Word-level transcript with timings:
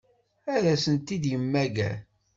Ad 0.55 0.65
ten-id-yemmager? 0.83 1.95